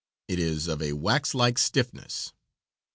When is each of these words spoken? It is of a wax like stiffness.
It 0.27 0.39
is 0.39 0.65
of 0.67 0.81
a 0.81 0.93
wax 0.93 1.35
like 1.35 1.59
stiffness. 1.59 2.33